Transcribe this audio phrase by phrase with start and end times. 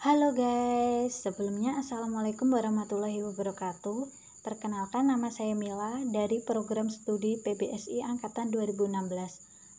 [0.00, 4.08] Halo guys, sebelumnya Assalamualaikum warahmatullahi wabarakatuh.
[4.40, 8.96] Perkenalkan nama saya Mila dari program studi PBSI Angkatan 2016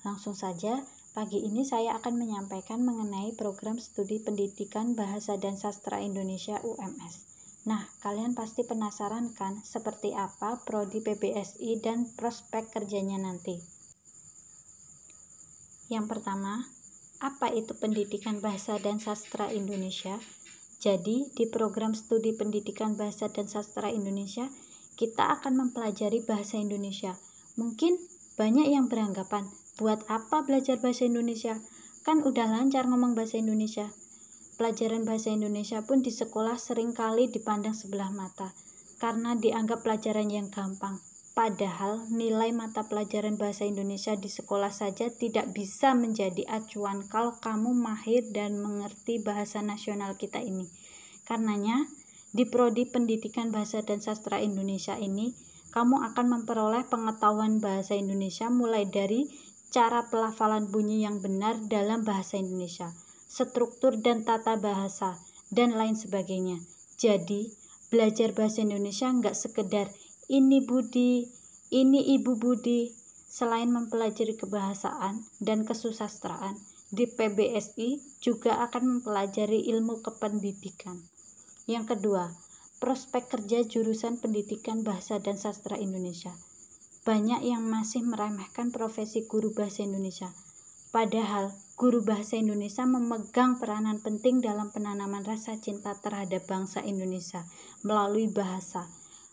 [0.05, 0.77] Langsung saja,
[1.17, 7.25] pagi ini saya akan menyampaikan mengenai program studi pendidikan Bahasa dan Sastra Indonesia UMS
[7.65, 13.57] Nah, kalian pasti penasaran kan seperti apa prodi PBSI dan prospek kerjanya nanti?
[15.89, 16.69] Yang pertama,
[17.21, 20.17] apa itu pendidikan bahasa dan sastra Indonesia?
[20.81, 24.49] Jadi, di program studi pendidikan bahasa dan sastra Indonesia,
[24.97, 27.13] kita akan mempelajari bahasa Indonesia.
[27.61, 28.01] Mungkin
[28.41, 29.45] banyak yang beranggapan,
[29.77, 31.61] buat apa belajar bahasa Indonesia?
[32.01, 33.93] Kan udah lancar ngomong bahasa Indonesia.
[34.57, 38.49] Pelajaran bahasa Indonesia pun di sekolah sering kali dipandang sebelah mata,
[38.97, 40.97] karena dianggap pelajaran yang gampang.
[41.31, 47.71] Padahal nilai mata pelajaran bahasa Indonesia di sekolah saja tidak bisa menjadi acuan kalau kamu
[47.71, 50.67] mahir dan mengerti bahasa nasional kita ini.
[51.23, 51.87] Karenanya,
[52.35, 55.31] di prodi Pendidikan Bahasa dan Sastra Indonesia ini,
[55.71, 59.31] kamu akan memperoleh pengetahuan bahasa Indonesia mulai dari
[59.71, 62.91] cara pelafalan bunyi yang benar dalam bahasa Indonesia,
[63.31, 65.15] struktur dan tata bahasa,
[65.47, 66.59] dan lain sebagainya.
[66.99, 67.55] Jadi,
[67.87, 69.87] belajar bahasa Indonesia nggak sekedar
[70.31, 71.27] ini Budi,
[71.75, 72.87] ini Ibu Budi.
[73.31, 76.55] Selain mempelajari kebahasaan dan kesusastraan,
[76.87, 81.03] di PBSI juga akan mempelajari ilmu kependidikan.
[81.67, 82.31] Yang kedua,
[82.79, 86.31] prospek kerja jurusan pendidikan bahasa dan sastra Indonesia.
[87.03, 90.31] Banyak yang masih meremehkan profesi guru bahasa Indonesia.
[90.95, 97.43] Padahal, guru bahasa Indonesia memegang peranan penting dalam penanaman rasa cinta terhadap bangsa Indonesia
[97.83, 98.87] melalui bahasa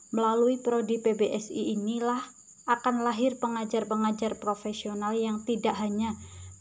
[0.09, 2.21] Melalui prodi PBSI inilah
[2.69, 6.17] akan lahir pengajar-pengajar profesional yang tidak hanya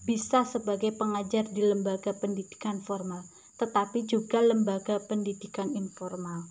[0.07, 3.27] bisa sebagai pengajar di lembaga pendidikan formal,
[3.59, 6.47] tetapi juga lembaga pendidikan informal.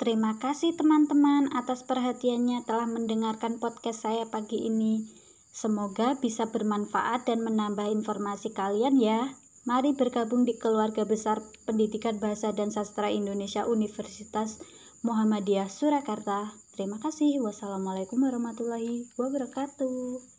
[0.00, 5.06] Terima kasih teman-teman atas perhatiannya telah mendengarkan podcast saya pagi ini.
[5.54, 9.38] Semoga bisa bermanfaat dan menambah informasi kalian ya.
[9.64, 14.60] Mari bergabung di keluarga besar Pendidikan Bahasa dan Sastra Indonesia Universitas
[15.00, 16.52] Muhammadiyah Surakarta.
[16.76, 17.40] Terima kasih.
[17.40, 20.33] Wassalamualaikum warahmatullahi wabarakatuh.